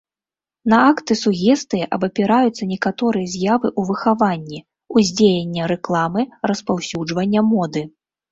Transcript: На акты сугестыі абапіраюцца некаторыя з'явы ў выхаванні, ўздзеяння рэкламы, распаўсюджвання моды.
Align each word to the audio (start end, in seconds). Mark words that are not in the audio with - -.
На 0.71 0.77
акты 0.91 1.15
сугестыі 1.23 1.83
абапіраюцца 1.97 2.63
некаторыя 2.71 3.27
з'явы 3.33 3.67
ў 3.79 3.91
выхаванні, 3.91 4.59
ўздзеяння 5.01 5.69
рэкламы, 5.75 6.21
распаўсюджвання 6.53 7.41
моды. 7.53 7.81